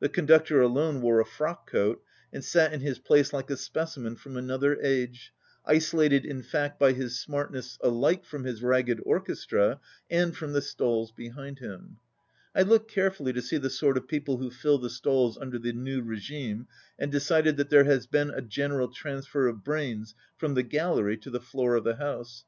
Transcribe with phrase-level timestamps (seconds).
[0.00, 4.16] The conductor alone wore a frock coat, and sat in his place like a specimen
[4.16, 5.34] from another age,
[5.66, 9.78] isolated in fact by his smartness alike from his ragged orchestra
[10.08, 11.98] and from the stalls behind him.
[12.54, 15.74] I looked carefully to see the sort of people who fill the stalls under the
[15.74, 16.68] new regime,
[16.98, 21.28] and decided that there has been a general transfer of brains from the gallery to
[21.28, 22.46] the floor of the house.